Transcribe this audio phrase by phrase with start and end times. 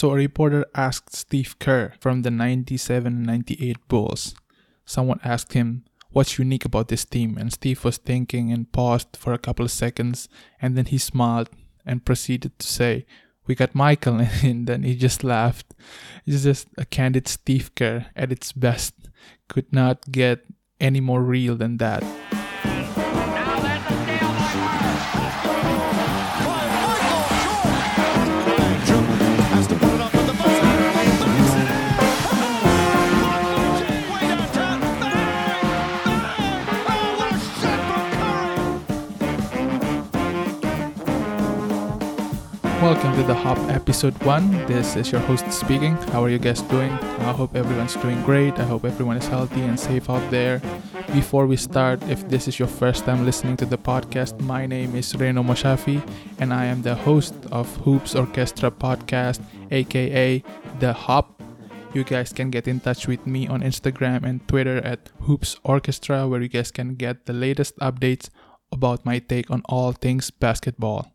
[0.00, 4.34] So a reporter asked Steve Kerr from the 97 98 Bulls.
[4.86, 7.36] Someone asked him, What's unique about this team?
[7.36, 10.26] And Steve was thinking and paused for a couple of seconds
[10.58, 11.50] and then he smiled
[11.84, 13.04] and proceeded to say,
[13.46, 14.26] We got Michael.
[14.42, 15.74] And then he just laughed.
[16.24, 18.94] It's just a candid Steve Kerr at its best.
[19.48, 20.46] Could not get
[20.80, 22.02] any more real than that.
[43.20, 44.66] To the Hop episode 1.
[44.66, 45.94] This is your host speaking.
[46.12, 46.90] How are you guys doing?
[47.28, 48.58] I hope everyone's doing great.
[48.58, 50.62] I hope everyone is healthy and safe out there.
[51.12, 54.94] Before we start, if this is your first time listening to the podcast, my name
[54.94, 56.00] is Reno Moshafi
[56.38, 60.42] and I am the host of Hoops Orchestra podcast, aka
[60.78, 61.42] The Hop.
[61.92, 66.26] You guys can get in touch with me on Instagram and Twitter at Hoops Orchestra,
[66.26, 68.30] where you guys can get the latest updates
[68.72, 71.12] about my take on all things basketball.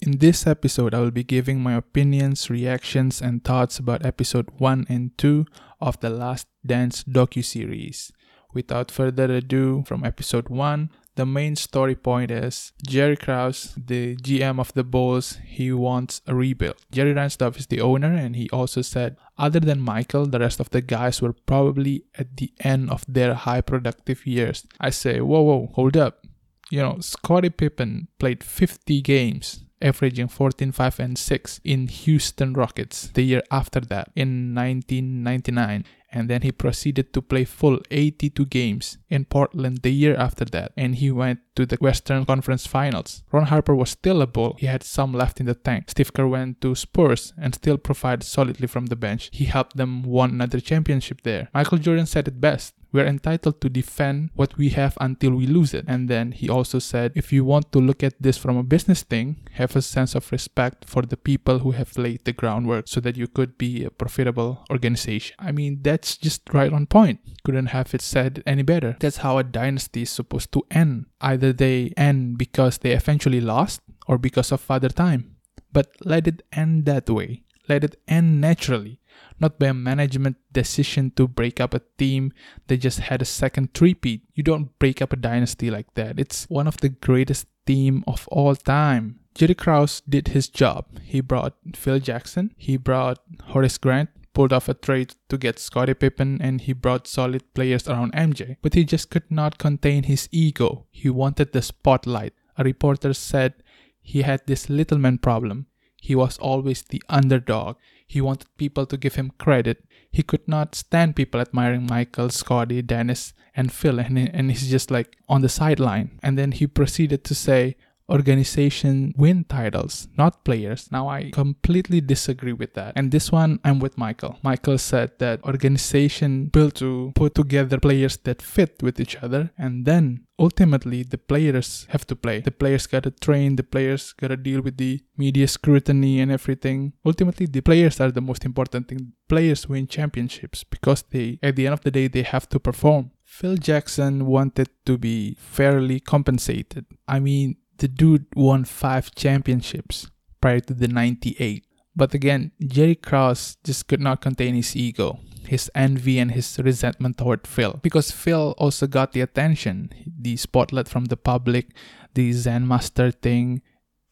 [0.00, 4.86] In this episode, I will be giving my opinions, reactions, and thoughts about episode 1
[4.88, 5.44] and 2
[5.80, 8.12] of the Last Dance docu-series.
[8.54, 14.60] Without further ado, from episode 1, the main story point is Jerry Krause, the GM
[14.60, 16.76] of the Bulls, he wants a rebuild.
[16.92, 20.70] Jerry Reinsdorf is the owner, and he also said, other than Michael, the rest of
[20.70, 24.64] the guys were probably at the end of their high productive years.
[24.80, 26.24] I say, whoa, whoa, hold up.
[26.70, 33.08] You know, Scottie Pippen played 50 games averaging 14, 5, and 6 in Houston Rockets
[33.14, 35.84] the year after that in 1999.
[36.10, 40.72] And then he proceeded to play full 82 games in Portland the year after that,
[40.74, 43.22] and he went to the Western Conference Finals.
[43.30, 45.90] Ron Harper was still a bull, he had some left in the tank.
[45.90, 49.28] Steve Kerr went to Spurs and still provided solidly from the bench.
[49.34, 51.50] He helped them won another championship there.
[51.52, 55.74] Michael Jordan said it best we're entitled to defend what we have until we lose
[55.74, 55.84] it.
[55.86, 59.02] And then he also said, if you want to look at this from a business
[59.02, 63.00] thing, have a sense of respect for the people who have laid the groundwork so
[63.00, 65.36] that you could be a profitable organization.
[65.38, 67.20] I mean, that's just right on point.
[67.44, 68.96] Couldn't have it said any better.
[68.98, 71.06] That's how a dynasty is supposed to end.
[71.20, 75.36] Either they end because they eventually lost or because of father time.
[75.70, 77.44] But let it end that way.
[77.68, 79.00] Let it end naturally
[79.40, 82.32] not by a management decision to break up a team
[82.66, 84.22] they just had a second three-peat.
[84.34, 86.18] You don't break up a dynasty like that.
[86.18, 89.20] It's one of the greatest team of all time.
[89.34, 90.86] Jerry Krause did his job.
[91.02, 95.94] He brought Phil Jackson, he brought Horace Grant, pulled off a trade to get Scottie
[95.94, 98.56] Pippen, and he brought solid players around MJ.
[98.62, 100.86] But he just could not contain his ego.
[100.90, 102.34] He wanted the spotlight.
[102.56, 103.54] A reporter said
[104.00, 105.66] he had this little man problem.
[106.00, 107.76] He was always the underdog.
[108.06, 109.84] He wanted people to give him credit.
[110.10, 114.90] He could not stand people admiring Michael, Scottie, Dennis, and Phil, and, and he's just
[114.90, 116.18] like on the sideline.
[116.22, 117.76] And then he proceeded to say,
[118.10, 120.90] organization win titles, not players.
[120.90, 122.92] Now I completely disagree with that.
[122.96, 124.38] And this one I'm with Michael.
[124.42, 129.84] Michael said that organization built to put together players that fit with each other and
[129.84, 132.40] then ultimately the players have to play.
[132.40, 136.92] The players gotta train, the players gotta deal with the media scrutiny and everything.
[137.04, 139.12] Ultimately the players are the most important thing.
[139.28, 143.10] Players win championships because they at the end of the day they have to perform.
[143.24, 146.86] Phil Jackson wanted to be fairly compensated.
[147.06, 151.64] I mean, the dude won five championships prior to the 98.
[151.96, 157.18] But again, Jerry Krause just could not contain his ego, his envy, and his resentment
[157.18, 157.80] toward Phil.
[157.82, 161.70] Because Phil also got the attention, the spotlight from the public,
[162.14, 163.62] the Zen Master thing,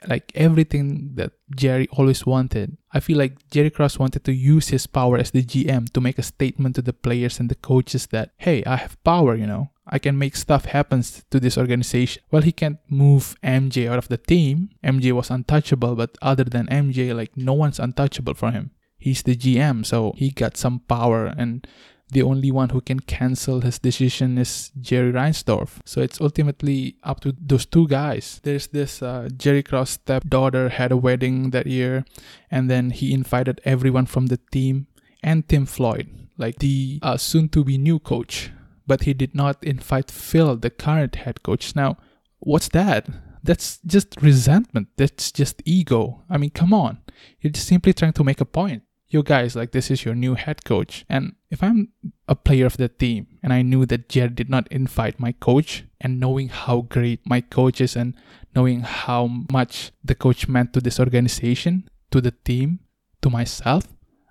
[0.09, 2.77] like everything that Jerry always wanted.
[2.93, 6.19] I feel like Jerry Krause wanted to use his power as the GM to make
[6.19, 9.71] a statement to the players and the coaches that, hey, I have power, you know.
[9.87, 12.23] I can make stuff happen to this organization.
[12.31, 14.71] Well, he can't move MJ out of the team.
[14.83, 18.73] MJ was untouchable, but other than MJ, like no one's untouchable for him.
[18.99, 21.67] He's the GM, so he got some power and
[22.11, 25.81] the only one who can cancel his decision is Jerry Reinsdorf.
[25.85, 28.41] So it's ultimately up to those two guys.
[28.45, 32.05] There's this uh, Jerry Krause stepdaughter had a wedding that year,
[32.51, 34.87] and then he invited everyone from the team
[35.23, 36.09] and Tim Floyd,
[36.39, 38.51] like the uh, soon-to-be new coach.
[38.87, 41.75] But he did not invite Phil, the current head coach.
[41.75, 41.97] Now,
[42.39, 43.09] what's that?
[43.43, 44.89] That's just resentment.
[44.97, 46.23] That's just ego.
[46.31, 46.99] I mean, come on.
[47.41, 50.35] You're just simply trying to make a point you guys, like this is your new
[50.35, 51.05] head coach.
[51.09, 51.93] And if I'm
[52.29, 55.85] a player of the team and I knew that Jerry did not invite my coach,
[56.01, 58.15] and knowing how great my coach is and
[58.55, 62.81] knowing how much the coach meant to this organization, to the team,
[63.23, 63.85] to myself,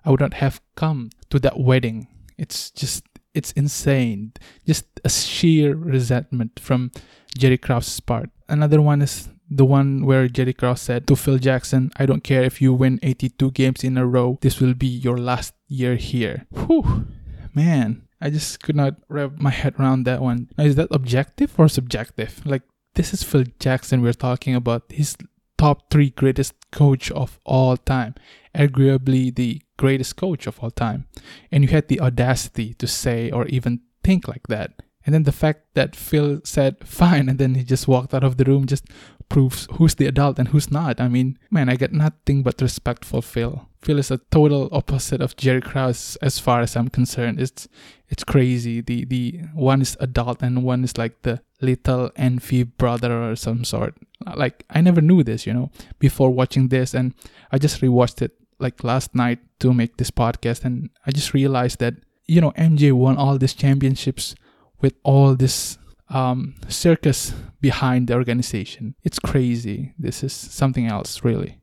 [0.04, 2.08] I would not have come to that wedding.
[2.38, 4.32] It's just it's insane.
[4.66, 6.90] Just a sheer resentment from
[7.36, 8.30] Jerry Krause's part.
[8.48, 12.42] Another one is the one where Jerry Krause said to Phil Jackson, I don't care
[12.42, 16.46] if you win 82 games in a row, this will be your last year here.
[16.50, 17.06] Whew,
[17.54, 20.48] man, I just could not wrap my head around that one.
[20.56, 22.44] Now, is that objective or subjective?
[22.44, 22.62] Like,
[22.94, 24.84] this is Phil Jackson we're talking about.
[24.88, 25.16] He's
[25.58, 28.14] top three greatest coach of all time,
[28.54, 31.06] arguably the greatest coach of all time.
[31.50, 34.82] And you had the audacity to say or even think like that.
[35.04, 38.38] And then the fact that Phil said fine and then he just walked out of
[38.38, 38.86] the room just
[39.28, 41.00] proves who's the adult and who's not.
[41.00, 43.68] I mean, man, I get nothing but respect for Phil.
[43.82, 47.40] Phil is a total opposite of Jerry Krause as far as I'm concerned.
[47.40, 47.68] It's
[48.08, 48.80] it's crazy.
[48.80, 53.64] The the one is adult and one is like the little envy brother or some
[53.64, 53.94] sort.
[54.34, 57.14] Like I never knew this, you know, before watching this and
[57.52, 61.78] I just rewatched it like last night to make this podcast and I just realized
[61.80, 61.94] that
[62.26, 64.34] you know MJ won all these championships
[64.80, 68.94] with all this um, circus behind the organization.
[69.02, 69.94] It's crazy.
[69.98, 71.60] This is something else, really.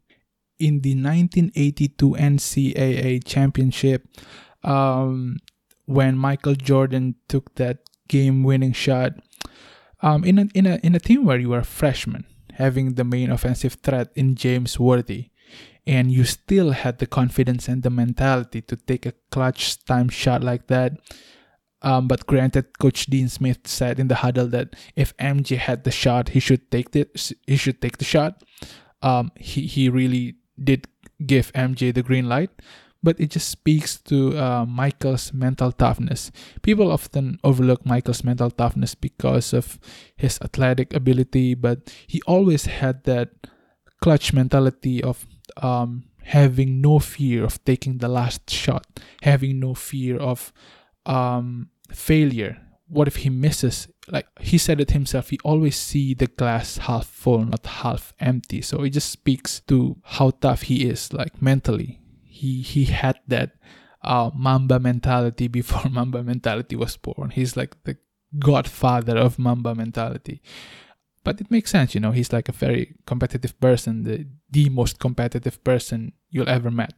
[0.60, 4.08] In the 1982 NCAA championship,
[4.64, 5.38] um,
[5.86, 9.14] when Michael Jordan took that game-winning shot,
[10.02, 13.04] um, in a in a in a team where you are a freshman, having the
[13.04, 15.30] main offensive threat in James Worthy,
[15.88, 20.44] and you still had the confidence and the mentality to take a clutch time shot
[20.44, 20.94] like that
[21.84, 25.92] um, but granted, Coach Dean Smith said in the huddle that if MJ had the
[25.92, 27.32] shot, he should take it.
[27.46, 28.42] He should take the shot.
[29.02, 30.88] Um, he he really did
[31.26, 32.52] give MJ the green light,
[33.04, 36.32] but it just speaks to uh, Michael's mental toughness.
[36.62, 39.78] People often overlook Michael's mental toughness because of
[40.16, 43.30] his athletic ability, but he always had that
[44.02, 45.26] clutch mentality of
[45.58, 48.88] um, having no fear of taking the last shot,
[49.22, 50.54] having no fear of
[51.06, 52.64] um, failure
[52.94, 53.88] what if he misses?
[54.08, 58.62] Like he said it himself he always see the glass half full not half empty.
[58.62, 62.00] So it just speaks to how tough he is like mentally.
[62.22, 63.52] He he had that
[64.04, 67.32] uh, mamba mentality before mamba mentality was born.
[67.32, 67.98] He's like the
[68.38, 70.42] godfather of mamba mentality.
[71.24, 75.00] But it makes sense you know he's like a very competitive person the the most
[75.00, 76.94] competitive person you'll ever met.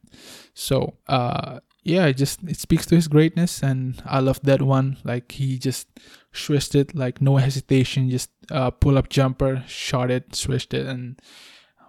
[0.56, 4.98] So uh yeah, it just it speaks to his greatness, and I love that one.
[5.04, 5.88] Like he just
[6.34, 11.22] swished it, like no hesitation, just uh, pull up jumper, shot it, swished it, and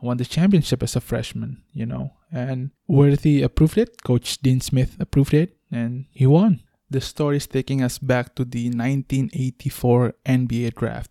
[0.02, 1.62] won the championship as a freshman.
[1.72, 4.02] You know, and Worthy approved it.
[4.04, 6.60] Coach Dean Smith approved it, and he won.
[6.90, 11.10] The story is taking us back to the 1984 NBA draft.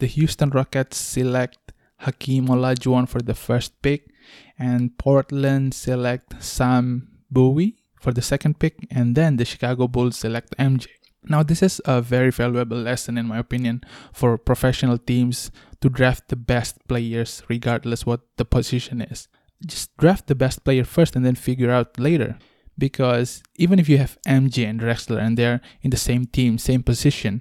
[0.00, 4.10] The Houston Rockets select Hakeem Olajuwon for the first pick,
[4.58, 10.54] and Portland select Sam Bowie for the second pick, and then the Chicago Bulls select
[10.58, 10.86] MJ.
[11.24, 13.80] Now, this is a very valuable lesson, in my opinion,
[14.12, 19.28] for professional teams to draft the best players, regardless what the position is.
[19.64, 22.36] Just draft the best player first and then figure out later.
[22.76, 26.82] Because even if you have MJ and Drexler and they're in the same team, same
[26.82, 27.40] position,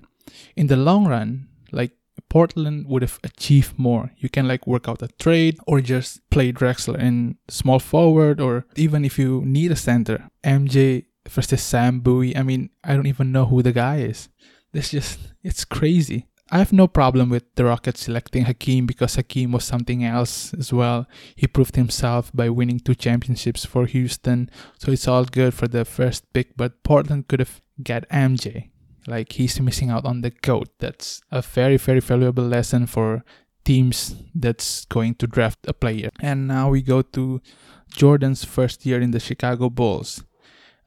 [0.55, 1.91] in the long run, like
[2.33, 4.09] Portland would have achieved more.
[4.17, 8.65] You can like work out a trade or just play Drexler in small forward or
[8.75, 10.31] even if you need a center.
[10.43, 12.35] MJ versus Sam Bowie.
[12.35, 14.29] I mean, I don't even know who the guy is.
[14.71, 16.25] This just it's crazy.
[16.49, 20.73] I have no problem with the Rockets selecting Hakeem because Hakeem was something else as
[20.73, 21.05] well.
[21.35, 25.85] He proved himself by winning two championships for Houston, so it's all good for the
[25.85, 26.57] first pick.
[26.57, 28.72] But Portland could have got MJ.
[29.07, 30.69] Like he's missing out on the GOAT.
[30.79, 33.23] That's a very, very valuable lesson for
[33.63, 36.09] teams that's going to draft a player.
[36.19, 37.41] And now we go to
[37.89, 40.23] Jordan's first year in the Chicago Bulls.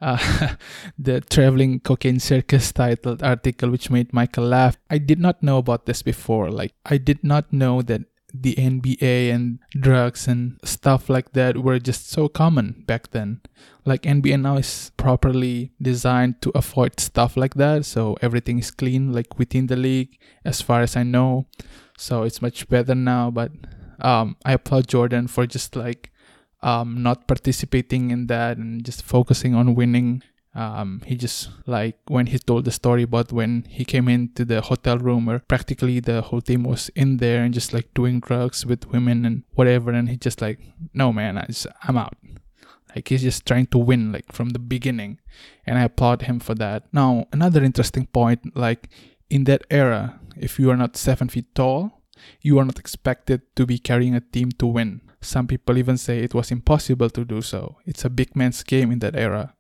[0.01, 0.55] Uh,
[0.99, 4.77] the traveling cocaine circus titled article which made Michael laugh.
[4.91, 6.51] I did not know about this before.
[6.51, 8.03] Like I did not know that
[8.43, 13.41] the NBA and drugs and stuff like that were just so common back then.
[13.85, 19.13] Like NBA now is properly designed to avoid stuff like that, so everything is clean
[19.13, 21.47] like within the league as far as I know.
[21.97, 23.53] So it's much better now, but
[24.01, 26.13] um I applaud Jordan for just like
[26.63, 30.23] um not participating in that and just focusing on winning
[30.57, 34.63] um, he just like when he told the story but when he came into the
[34.63, 38.65] hotel room where practically the whole team was in there and just like doing drugs
[38.65, 40.59] with women and whatever and he just like
[40.95, 42.17] no man I just, i'm out.
[42.95, 45.21] Like he's just trying to win like from the beginning
[45.67, 46.85] and i applaud him for that.
[46.91, 48.89] Now another interesting point like
[49.29, 52.01] in that era if you are not seven feet tall
[52.41, 55.03] you are not expected to be carrying a team to win.
[55.21, 57.77] Some people even say it was impossible to do so.
[57.85, 59.56] It's a big man's game in that era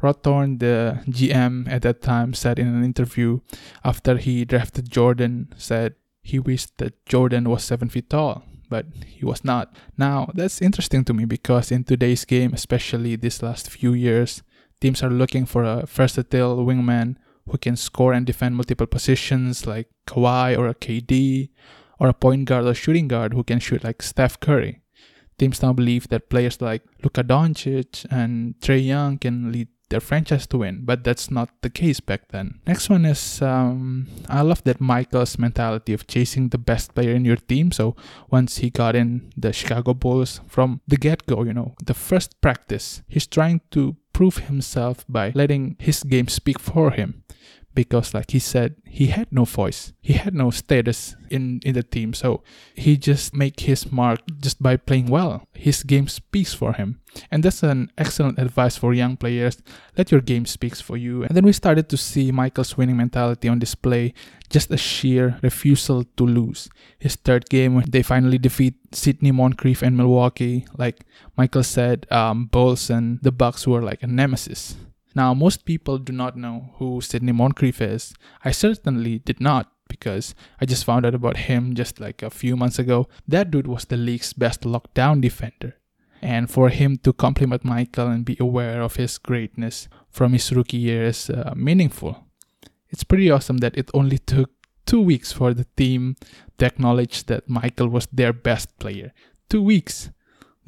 [0.00, 3.40] Rod Thorn, the GM at that time, said in an interview
[3.84, 9.24] after he drafted Jordan, said he wished that Jordan was seven feet tall, but he
[9.24, 9.74] was not.
[9.96, 14.42] Now, that's interesting to me because in today's game, especially these last few years,
[14.80, 17.16] teams are looking for a versatile wingman
[17.50, 21.48] who can score and defend multiple positions like Kawhi or a KD,
[21.98, 24.82] or a point guard or shooting guard who can shoot like Steph Curry.
[25.38, 30.46] Teams now believe that players like Luka Doncic and Trae Young can lead their franchise
[30.48, 32.60] to win, but that's not the case back then.
[32.66, 37.24] Next one is um, I love that Michael's mentality of chasing the best player in
[37.24, 37.72] your team.
[37.72, 37.96] So
[38.30, 42.40] once he got in the Chicago Bulls from the get go, you know, the first
[42.40, 47.22] practice, he's trying to prove himself by letting his game speak for him
[47.78, 49.92] because like he said he had no voice.
[50.00, 52.12] He had no status in in the team.
[52.12, 52.42] So
[52.74, 55.46] he just make his mark just by playing well.
[55.54, 56.98] His game speaks for him.
[57.30, 59.62] And that's an excellent advice for young players.
[59.96, 61.22] Let your game speaks for you.
[61.22, 64.12] And then we started to see michael's winning mentality on display.
[64.50, 66.68] Just a sheer refusal to lose.
[66.98, 71.04] His third game when they finally defeat sidney moncrief and milwaukee like
[71.36, 74.76] michael said um, bulls and the bucks were like a nemesis
[75.18, 78.14] now, most people do not know who Sidney Moncrief is.
[78.44, 82.56] I certainly did not because I just found out about him just like a few
[82.56, 83.08] months ago.
[83.26, 85.74] That dude was the league's best lockdown defender.
[86.22, 90.76] And for him to compliment Michael and be aware of his greatness from his rookie
[90.76, 92.24] year is uh, meaningful.
[92.90, 94.50] It's pretty awesome that it only took
[94.86, 96.14] two weeks for the team
[96.58, 99.12] to acknowledge that Michael was their best player.
[99.50, 100.10] Two weeks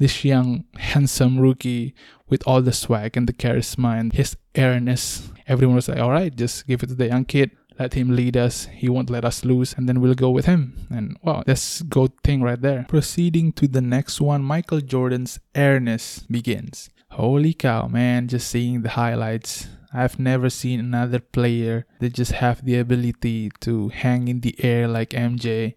[0.01, 1.93] this young, handsome rookie
[2.27, 5.29] with all the swag and the charisma and his airness.
[5.47, 7.51] Everyone was like, all right, just give it to the young kid.
[7.77, 8.65] Let him lead us.
[8.65, 10.87] He won't let us lose, and then we'll go with him.
[10.89, 12.85] And wow, that's good thing right there.
[12.89, 16.89] Proceeding to the next one, Michael Jordan's airness begins.
[17.11, 18.27] Holy cow, man!
[18.27, 19.67] Just seeing the highlights.
[19.93, 24.87] I've never seen another player that just have the ability to hang in the air
[24.87, 25.75] like MJ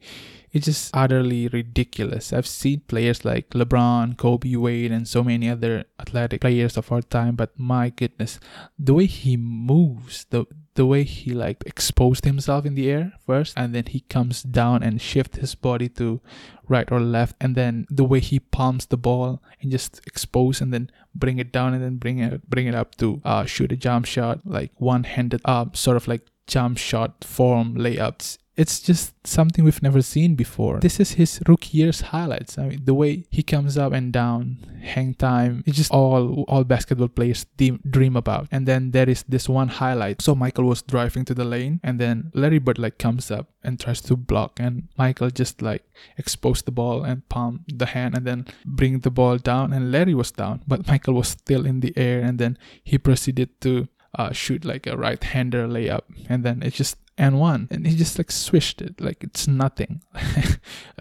[0.55, 2.33] it's just utterly ridiculous.
[2.33, 7.03] I've seen players like LeBron, Kobe, Wade, and so many other athletic players of our
[7.03, 8.39] time, but my goodness,
[8.79, 13.55] the way he moves, the the way he like exposed himself in the air first
[13.57, 16.21] and then he comes down and shift his body to
[16.67, 20.75] right or left and then the way he palms the ball and just expose and
[20.75, 23.77] then bring it down and then bring it bring it up to uh, shoot a
[23.77, 29.65] jump shot like one-handed uh, sort of like jump shot form layups it's just something
[29.65, 30.79] we've never seen before.
[30.79, 32.57] This is his rookie year's highlights.
[32.57, 36.63] I mean, the way he comes up and down, hang time, it's just all all
[36.63, 37.47] basketball players
[37.91, 38.47] dream about.
[38.53, 40.23] And then there is this one highlight.
[40.23, 43.81] So Michael was driving to the lane, and then Larry Bird like comes up and
[43.81, 45.85] tries to block, and Michael just like
[46.17, 50.15] exposed the ball and palm the hand, and then bring the ball down, and Larry
[50.15, 54.31] was down, but Michael was still in the air, and then he proceeded to uh,
[54.33, 58.31] shoot like a right-hander layup, and then it just and one and he just like
[58.31, 60.03] swished it like it's nothing.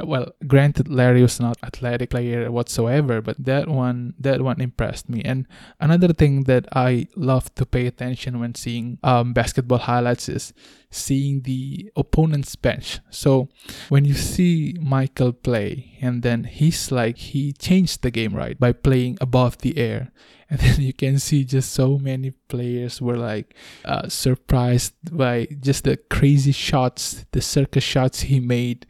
[0.04, 5.22] Well granted larry was not athletic player whatsoever but that one that one impressed me.
[5.24, 5.48] And
[5.80, 10.54] another thing that i love to pay attention when seeing um, basketball highlights is
[10.92, 13.00] seeing the opponent's bench.
[13.10, 13.50] So
[13.90, 18.74] when you see michael play and then he's like he changed the game right by
[18.74, 20.12] playing above the air
[20.54, 23.56] and then you can see just so many players were like
[23.86, 28.86] uh, surprised by just the crazy shots the circus shots he made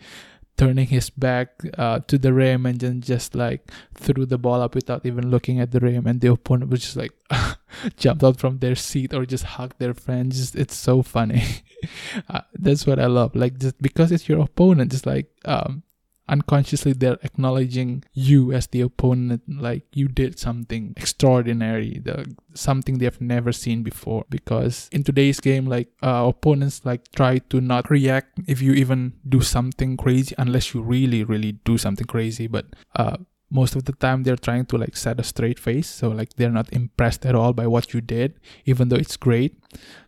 [0.55, 4.75] turning his back uh, to the rim and then just like threw the ball up
[4.75, 7.11] without even looking at the rim and the opponent was just like
[7.97, 11.43] jumped out from their seat or just hugged their friends just, it's so funny.
[12.29, 13.35] Uh, that's what i love.
[13.35, 15.83] Like just because it's your opponent just like um
[16.29, 23.19] unconsciously they're acknowledging you as the opponent like you did something extraordinary the something they've
[23.21, 24.25] never seen before.
[24.29, 29.13] Because in today's game like uh, opponents like try to not react if you even
[29.27, 32.47] do something crazy unless you really really do something crazy.
[32.47, 33.17] But uh,
[33.49, 35.89] most of the time they're trying to like set a straight face.
[35.89, 39.57] So like they're not impressed at all by what you did even though it's great.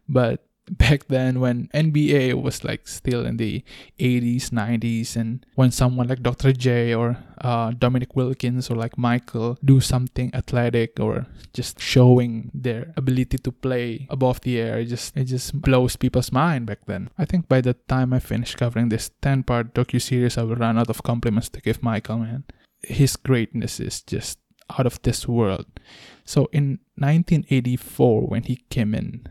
[0.07, 3.63] But back then when NBA was like still in the
[3.99, 6.51] 80s, 90s, and when someone like Dr.
[6.53, 12.93] J or uh, Dominique Wilkins or like Michael do something athletic or just showing their
[12.97, 17.09] ability to play above the air, it just it just blows people's mind back then.
[17.17, 20.77] I think by the time I finish covering this 10-part docu series, I will run
[20.77, 22.19] out of compliments to give Michael.
[22.19, 22.43] Man,
[22.81, 24.39] his greatness is just
[24.77, 25.65] out of this world.
[26.23, 29.27] So in 1984, when he came in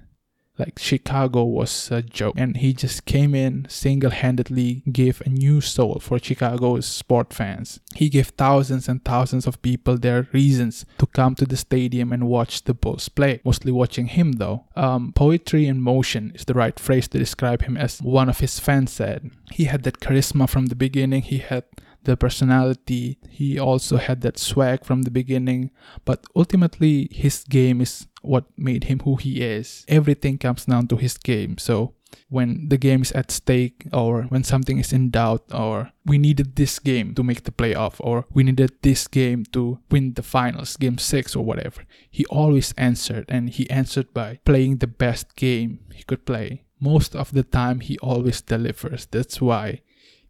[0.58, 2.34] like Chicago was a joke.
[2.36, 7.80] And he just came in single handedly, gave a new soul for Chicago's sport fans.
[7.94, 12.28] He gave thousands and thousands of people their reasons to come to the stadium and
[12.28, 13.40] watch the Bulls play.
[13.44, 14.64] Mostly watching him though.
[14.76, 18.58] Um, poetry in motion is the right phrase to describe him as one of his
[18.60, 19.30] fans said.
[19.50, 21.22] He had that charisma from the beginning.
[21.22, 21.64] He had
[22.04, 23.18] the personality.
[23.28, 25.70] He also had that swag from the beginning,
[26.04, 29.84] but ultimately his game is what made him who he is.
[29.88, 31.58] Everything comes down to his game.
[31.58, 31.94] So
[32.28, 36.56] when the game is at stake or when something is in doubt or we needed
[36.56, 40.76] this game to make the playoff or we needed this game to win the finals
[40.76, 45.80] game 6 or whatever he always answered and he answered by playing the best game
[45.92, 49.80] he could play most of the time he always delivers that's why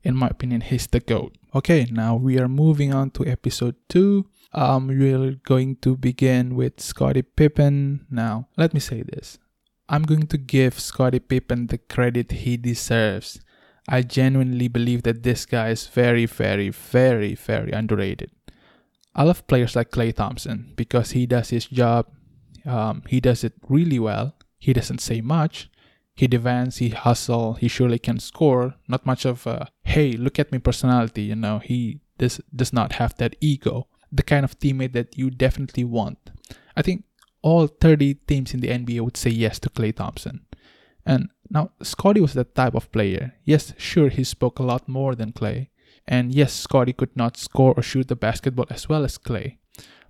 [0.02, 4.26] in my opinion he's the goat Okay, now we are moving on to episode 2.
[4.54, 8.06] Um, we're going to begin with Scottie Pippen.
[8.08, 9.38] Now, let me say this.
[9.88, 13.40] I'm going to give Scottie Pippen the credit he deserves.
[13.88, 18.30] I genuinely believe that this guy is very, very, very, very underrated.
[19.14, 22.06] I love players like Klay Thompson because he does his job.
[22.64, 24.34] Um, he does it really well.
[24.58, 25.68] He doesn't say much,
[26.14, 28.76] he defends, he hustle, he surely can score.
[28.88, 31.58] Not much of a hey, look at me personality, you know.
[31.58, 33.88] He does does not have that ego.
[34.14, 36.30] The kind of teammate that you definitely want.
[36.76, 37.04] I think
[37.42, 40.47] all 30 teams in the NBA would say yes to Klay Thompson.
[41.04, 43.35] And now Scotty was that type of player.
[43.44, 45.68] Yes, sure he spoke a lot more than Klay.
[46.06, 49.59] And yes, Scotty could not score or shoot the basketball as well as Klay.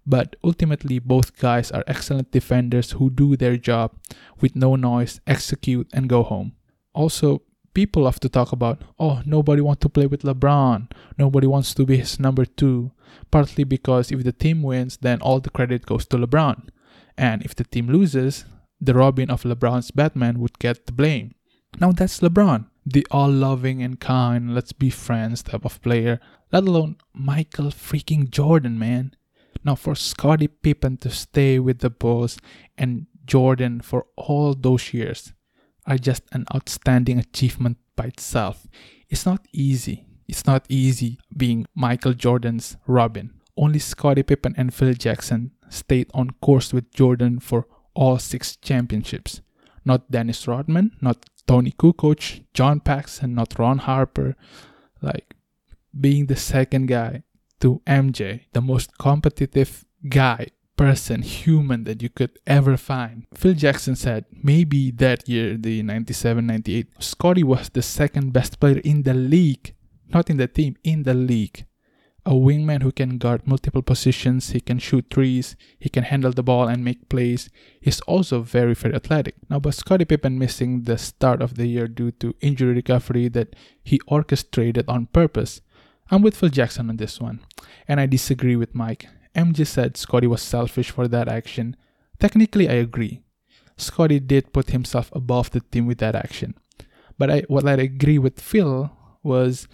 [0.06, 3.96] But ultimately, both guys are excellent defenders who do their job
[4.40, 6.52] with no noise, execute, and go home.
[6.92, 7.42] Also,
[7.74, 10.90] people love to talk about, oh, nobody wants to play with LeBron.
[11.18, 12.92] Nobody wants to be his number two.
[13.30, 16.68] Partly because if the team wins, then all the credit goes to LeBron.
[17.18, 18.44] And if the team loses,
[18.80, 21.34] the Robin of LeBron's Batman would get the blame.
[21.80, 26.20] Now that's LeBron, the all loving and kind, let's be friends type of player,
[26.52, 29.14] let alone Michael freaking Jordan, man.
[29.64, 32.36] Now, for Scottie Pippen to stay with the Bulls
[32.76, 35.32] and Jordan for all those years
[35.86, 38.66] are just an outstanding achievement by itself.
[39.08, 40.06] It's not easy.
[40.26, 43.32] It's not easy being Michael Jordan's Robin.
[43.56, 49.40] Only Scottie Pippen and Phil Jackson stayed on course with Jordan for all six championships.
[49.84, 54.34] Not Dennis Rodman, not Toni Kukoc, John Paxson, not Ron Harper.
[55.02, 55.34] Like
[55.98, 57.22] being the second guy
[57.60, 63.26] to MJ, the most competitive guy, person, human that you could ever find.
[63.34, 68.78] Phil Jackson said maybe that year, the 97 98, Scottie was the second best player
[68.84, 69.74] in the league,
[70.12, 71.66] not in the team, in the league.
[72.26, 76.42] A wingman who can guard multiple positions, he can shoot threes, he can handle the
[76.42, 77.50] ball and make plays.
[77.82, 79.34] He's also very, very athletic.
[79.50, 83.54] Now, but Scottie Pippen missing the start of the year due to injury recovery that
[83.82, 85.60] he orchestrated on purpose.
[86.10, 87.40] I'm with Phil Jackson on this one,
[87.86, 89.06] and I disagree with Mike.
[89.34, 91.76] MJ said Scotty was selfish for that action.
[92.18, 93.22] Technically, I agree.
[93.76, 96.54] Scotty did put himself above the team with that action.
[97.18, 98.90] But I, what I agree with Phil
[99.22, 99.68] was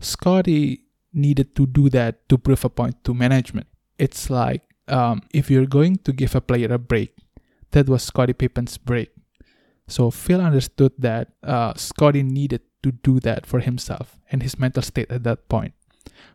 [0.00, 3.66] Scotty needed to do that to prove a point to management.
[3.98, 7.14] It's like um, if you're going to give a player a break,
[7.72, 9.10] that was Scotty Pippen's break.
[9.86, 14.82] So Phil understood that uh, Scottie needed to do that for himself and his mental
[14.82, 15.74] state at that point.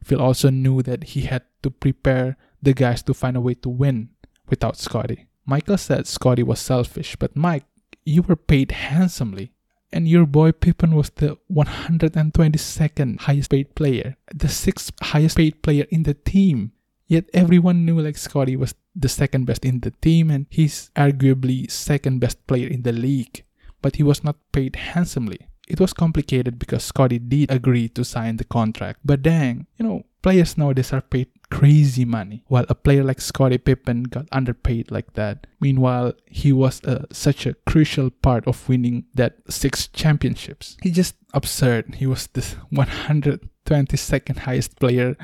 [0.04, 3.70] Phil also knew that he had to prepare the guys to find a way to
[3.70, 4.10] win
[4.50, 5.28] without Scotty.
[5.46, 7.66] Michael said Scotty was selfish, but Mike,
[8.06, 9.52] you were paid handsomely.
[9.92, 15.86] And your boy Pippen was the 122nd highest paid player, the sixth highest paid player
[15.92, 16.72] in the team.
[17.08, 21.70] Yet everyone knew like Scotty was the second best in the team and he's arguably
[21.70, 23.44] second best player in the league.
[23.84, 25.48] But he was not paid handsomely.
[25.68, 29.00] It was complicated because Scotty did agree to sign the contract.
[29.06, 33.60] But dang, you know, players nowadays are paid crazy money, while a player like Scottie
[33.60, 35.46] Pippen got underpaid like that.
[35.60, 40.78] Meanwhile, he was uh, such a crucial part of winning that six championships.
[40.82, 41.96] He just absurd.
[41.96, 42.42] He was the
[42.74, 45.16] 122nd highest player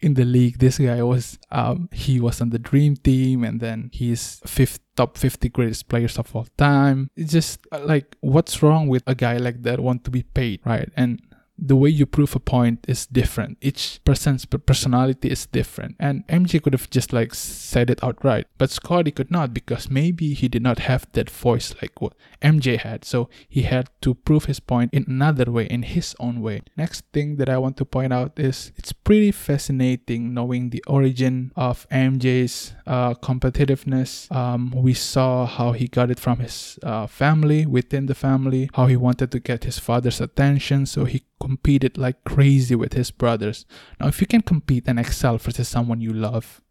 [0.00, 0.58] in the league.
[0.58, 5.16] This guy was um, he was on the dream team, and then he's fifth top
[5.16, 7.08] 50 greatest players of all time.
[7.16, 10.60] It's just uh, like what's wrong with a guy like that want to be paid,
[10.64, 10.90] right?
[10.96, 11.22] And
[11.64, 13.56] the way you prove a point is different.
[13.60, 15.94] Each person's personality is different.
[16.00, 20.34] And MJ could have just like said it outright, but Scotty could not because maybe
[20.34, 23.04] he did not have that voice like what MJ had.
[23.04, 26.62] So he had to prove his point in another way, in his own way.
[26.76, 31.52] Next thing that I want to point out is it's pretty fascinating knowing the origin
[31.54, 34.30] of MJ's uh, competitiveness.
[34.34, 38.86] Um, we saw how he got it from his uh, family, within the family, how
[38.86, 43.66] he wanted to get his father's attention, so he competed like crazy with his brothers.
[43.98, 46.62] Now, if you can compete and excel versus someone you love,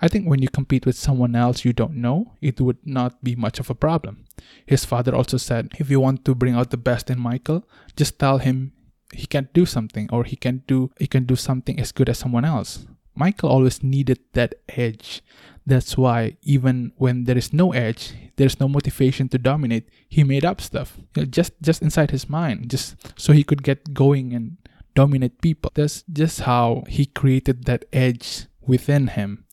[0.00, 3.34] I think when you compete with someone else you don't know, it would not be
[3.34, 4.24] much of a problem.
[4.64, 7.64] His father also said, if you want to bring out the best in Michael,
[7.96, 8.72] just tell him
[9.12, 12.18] he can't do something or he can do he can do something as good as
[12.18, 12.86] someone else.
[13.14, 15.22] Michael always needed that edge.
[15.66, 19.88] That's why even when there is no edge, there's no motivation to dominate.
[20.08, 23.62] He made up stuff, you know, just just inside his mind, just so he could
[23.62, 24.56] get going and
[24.94, 25.70] dominate people.
[25.74, 29.44] That's just how he created that edge within him,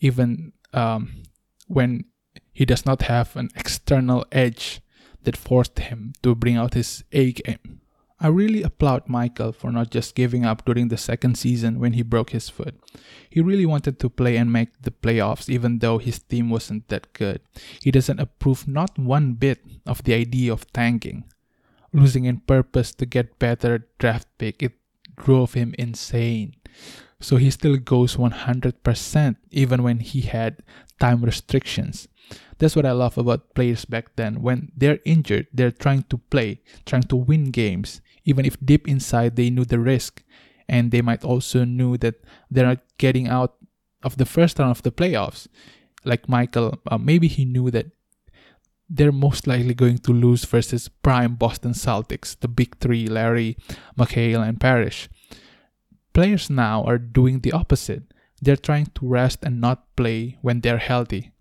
[0.00, 1.24] even um,
[1.66, 2.04] when
[2.52, 4.80] he does not have an external edge
[5.24, 7.80] that forced him to bring out his A game.
[8.22, 12.02] I really applaud Michael for not just giving up during the second season when he
[12.02, 12.74] broke his foot.
[13.30, 17.14] He really wanted to play and make the playoffs even though his team wasn't that
[17.14, 17.40] good.
[17.82, 21.24] He doesn't approve not one bit of the idea of tanking.
[21.94, 24.74] Losing in purpose to get better draft pick, it
[25.16, 26.54] drove him insane.
[27.20, 30.62] So he still goes 100% even when he had
[30.98, 32.06] time restrictions.
[32.58, 34.42] That's what I love about players back then.
[34.42, 39.34] When they're injured, they're trying to play, trying to win games, even if deep inside
[39.34, 40.22] they knew the risk.
[40.68, 43.54] And they might also knew that they're not getting out
[44.06, 45.48] of the first round of the playoffs.
[46.04, 47.86] Like michael uh, maybe he knew that
[48.88, 53.56] they're most likely going to lose versus prime boston celtics the big three larry
[53.98, 55.08] McHale and Parish.
[56.12, 58.02] Players now are doing the opposite.
[58.42, 61.32] They're trying to rest and not play when they're healthy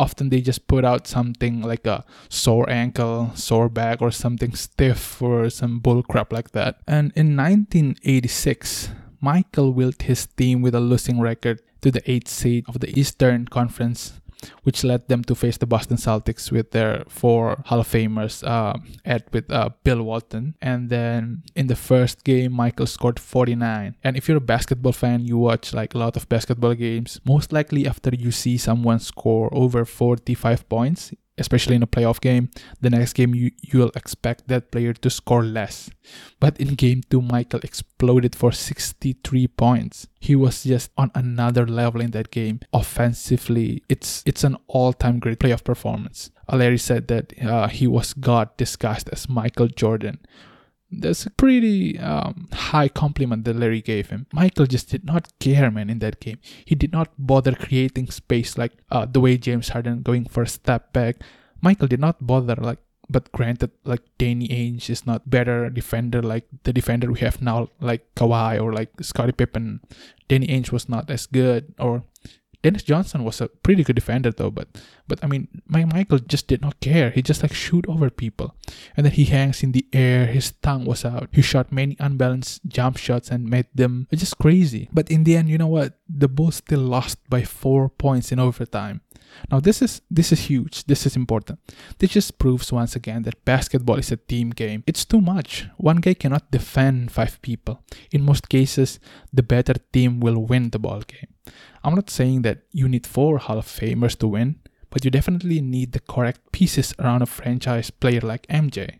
[0.00, 5.20] often they just put out something like a sore ankle, sore back, or something stiff
[5.20, 6.80] or some bull crap like that.
[6.88, 8.88] And in 1986,
[9.20, 13.46] Michael willed his team with a losing record to the 8th seed of the Eastern
[13.46, 14.19] Conference
[14.62, 18.74] which led them to face the Boston Celtics with their four Hall of Famers, uh,
[19.04, 20.54] Ed with uh, Bill Walton.
[20.60, 23.96] And then in the first game, Michael scored 49.
[24.02, 27.20] And if you're a basketball fan, you watch like a lot of basketball games.
[27.24, 32.50] Most likely, after you see someone score over 45 points, especially in a playoff game,
[32.80, 35.90] the next game you, you'll expect that player to score less.
[36.38, 40.06] But in game 2, Michael exploded for 63 points.
[40.20, 42.60] He was just on another level in that game.
[42.72, 46.30] Offensively, it's it's an all-time great playoff performance.
[46.52, 50.18] Larry said that uh, he was God disguised as Michael Jordan,
[50.90, 54.26] that's a pretty um, high compliment that Larry gave him.
[54.32, 56.38] Michael just did not care, man, in that game.
[56.64, 60.48] He did not bother creating space like uh, the way James Harden going for a
[60.48, 61.16] step back.
[61.60, 62.78] Michael did not bother like
[63.10, 67.68] but granted, like Danny Ainge is not better defender like the defender we have now,
[67.80, 69.80] like Kawhi or like Scottie Pippen.
[70.28, 72.04] Danny Ainge was not as good, or
[72.62, 74.68] Dennis Johnson was a pretty good defender though, but
[75.08, 77.10] but I mean, my Michael just did not care.
[77.10, 78.54] He just like shoot over people,
[78.96, 80.26] and then he hangs in the air.
[80.26, 81.28] His tongue was out.
[81.32, 84.88] He shot many unbalanced jump shots and made them just crazy.
[84.92, 85.98] But in the end, you know what?
[86.08, 89.00] The Bulls still lost by four points in overtime.
[89.50, 90.84] Now this is this is huge.
[90.84, 91.58] This is important.
[91.98, 94.82] This just proves once again that basketball is a team game.
[94.86, 95.66] It's too much.
[95.76, 97.82] One guy cannot defend five people.
[98.12, 99.00] In most cases,
[99.32, 101.28] the better team will win the ball game.
[101.82, 104.56] I'm not saying that you need four Hall of Famers to win,
[104.90, 108.98] but you definitely need the correct pieces around a franchise player like MJ.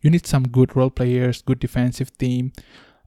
[0.00, 2.52] You need some good role players, good defensive team,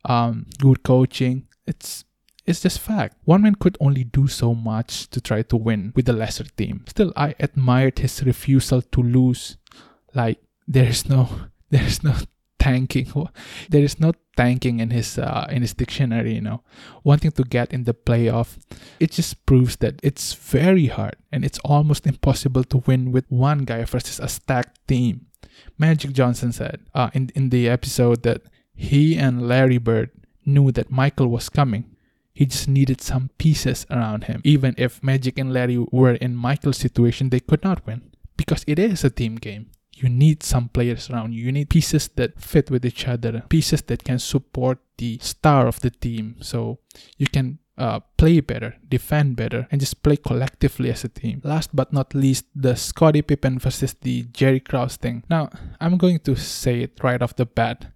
[0.06, 1.48] um, good coaching.
[1.66, 2.04] It's
[2.46, 3.16] it's just fact.
[3.24, 6.84] One man could only do so much to try to win with the lesser team.
[6.88, 9.58] Still, I admired his refusal to lose.
[10.14, 11.30] Like there is no
[11.70, 12.16] there is no
[12.60, 13.12] tanking.
[13.70, 16.36] There is no tanking in his uh, in his dictionary.
[16.36, 16.64] You know,
[17.04, 18.58] wanting to get in the playoff,
[19.00, 23.60] it just proves that it's very hard and it's almost impossible to win with one
[23.60, 25.28] guy versus a stacked team.
[25.78, 28.42] Magic Johnson said uh, in in the episode that
[28.76, 30.12] he and Larry Bird
[30.46, 31.93] knew that Michael was coming
[32.34, 34.42] he just needed some pieces around him.
[34.44, 38.80] Even if Magic and Larry were in Michael's situation, they could not win because it
[38.80, 39.70] is a team game.
[39.96, 41.46] You need some players around you.
[41.46, 45.80] You need pieces that fit with each other, pieces that can support the star of
[45.82, 46.38] the team.
[46.42, 46.80] So
[47.18, 51.42] you can uh, play better, defend better, and just play collectively as a team.
[51.44, 55.24] Last but not least, the Scottie Pippen versus the Jerry Krause thing.
[55.30, 57.94] Now, I'm going to say it right off the bat.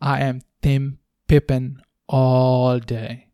[0.00, 3.29] I am Team Pippen all day.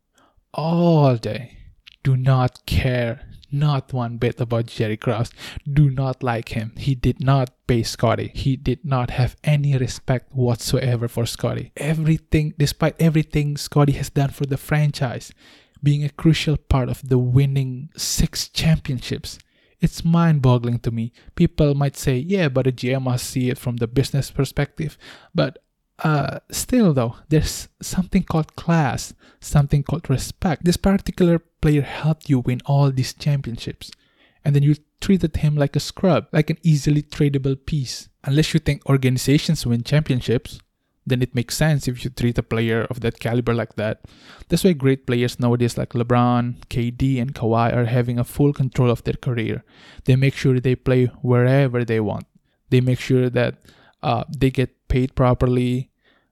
[0.53, 1.57] All day.
[2.03, 5.31] Do not care not one bit about Jerry Krause.
[5.71, 6.73] Do not like him.
[6.77, 8.31] He did not pay Scottie.
[8.33, 11.71] He did not have any respect whatsoever for Scottie.
[11.77, 15.31] Everything, despite everything Scottie has done for the franchise,
[15.81, 19.39] being a crucial part of the winning six championships.
[19.79, 21.13] It's mind boggling to me.
[21.35, 24.97] People might say, yeah, but a GM must see it from the business perspective.
[25.35, 25.59] But
[26.03, 30.63] uh, still, though, there's something called class, something called respect.
[30.63, 33.91] This particular player helped you win all these championships,
[34.45, 38.09] and then you treated him like a scrub, like an easily tradable piece.
[38.23, 40.59] Unless you think organizations win championships,
[41.05, 44.01] then it makes sense if you treat a player of that caliber like that.
[44.49, 48.91] That's why great players nowadays like LeBron, KD, and Kawhi are having a full control
[48.91, 49.63] of their career.
[50.03, 52.25] They make sure they play wherever they want.
[52.69, 53.55] They make sure that
[54.03, 55.89] uh, they get paid properly.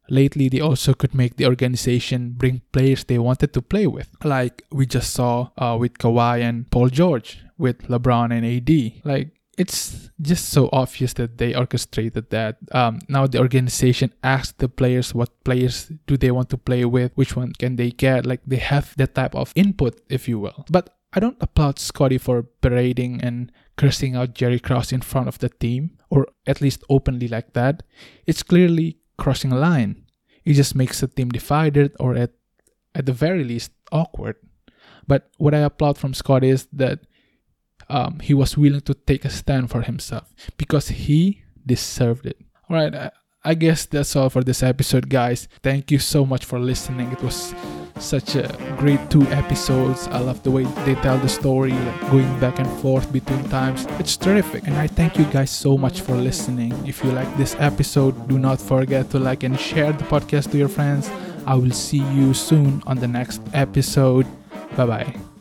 [0.07, 4.61] Lately, they also could make the organization bring players they wanted to play with, like
[4.71, 9.01] we just saw uh, with Kawhi and Paul George, with LeBron and AD.
[9.03, 12.57] Like it's just so obvious that they orchestrated that.
[12.71, 17.11] Um, now the organization asks the players what players do they want to play with,
[17.15, 18.25] which one can they get.
[18.25, 20.65] Like they have that type of input, if you will.
[20.69, 25.39] But I don't applaud Scotty for berating and cursing out Jerry Krause in front of
[25.39, 27.83] the team, or at least openly like that.
[28.25, 30.03] It's clearly crossing a line.
[30.43, 32.31] It just makes the team divided, or at
[32.93, 34.35] at the very least awkward.
[35.07, 36.99] But what I applaud from Scott is that
[37.89, 42.37] um, he was willing to take a stand for himself because he deserved it.
[42.69, 43.11] All right,
[43.43, 45.47] I guess that's all for this episode, guys.
[45.63, 47.11] Thank you so much for listening.
[47.11, 47.53] It was
[47.97, 50.07] such a great two episodes.
[50.07, 53.85] I love the way they tell the story, like going back and forth between times.
[53.99, 54.67] It's terrific.
[54.67, 56.73] And I thank you guys so much for listening.
[56.85, 60.57] If you like this episode, do not forget to like and share the podcast to
[60.57, 61.09] your friends.
[61.45, 64.25] I will see you soon on the next episode.
[64.75, 65.34] Bye bye.